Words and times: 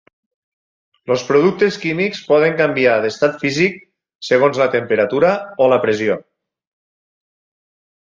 Els 1.15 1.25
productes 1.25 1.75
químics 1.83 2.21
poden 2.31 2.55
canviar 2.61 2.95
d'estat 3.03 3.37
físic 3.43 3.77
segons 4.31 4.61
la 4.63 4.67
temperatura 4.77 5.35
o 5.67 5.69
la 5.75 5.79
pressió. 5.85 6.17